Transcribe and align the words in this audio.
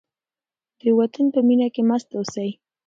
د 0.81 0.83
وطن 0.99 1.25
په 1.33 1.39
مینه 1.47 1.67
کې 1.73 1.81
مست 1.89 2.09
اوسئ. 2.17 2.49